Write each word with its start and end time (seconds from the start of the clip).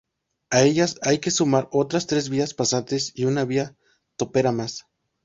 A 0.49 0.63
ellas 0.63 0.97
hay 1.03 1.19
que 1.19 1.29
sumar 1.29 1.69
otras 1.71 2.07
tres 2.07 2.29
vías 2.29 2.55
pasantes 2.55 3.11
y 3.13 3.25
una 3.25 3.45
vía 3.45 3.75
topera 4.17 4.51
más. 4.51 4.87